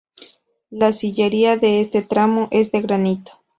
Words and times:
La 0.71 0.93
sillería 0.93 1.57
de 1.57 1.79
este 1.79 2.01
tramo 2.01 2.47
es 2.49 2.71
de 2.71 2.81
granito. 2.81 3.33